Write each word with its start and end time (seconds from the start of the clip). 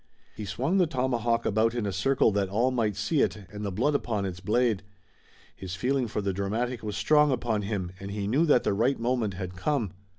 He 0.35 0.45
swung 0.45 0.79
the 0.79 0.87
tomahawk 0.87 1.45
about 1.45 1.75
in 1.75 1.85
a 1.85 1.91
circle 1.93 2.31
that 2.31 2.49
all 2.49 2.71
might 2.71 2.95
see 2.95 3.21
it, 3.21 3.45
and 3.53 3.63
the 3.63 3.71
blood 3.71 3.93
upon 3.93 4.25
its 4.25 4.39
blade. 4.39 4.81
His 5.55 5.75
feeling 5.75 6.07
for 6.07 6.21
the 6.23 6.33
dramatic 6.33 6.81
was 6.81 6.97
strong 6.97 7.31
upon 7.31 7.61
him, 7.61 7.91
and 7.99 8.09
he 8.09 8.25
knew 8.25 8.47
that 8.47 8.63
the 8.63 8.73
right 8.73 8.99
moment 8.99 9.35
had 9.35 9.55
come. 9.55 9.93